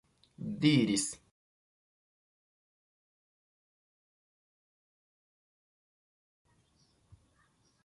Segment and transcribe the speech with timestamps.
[0.61, 1.07] diris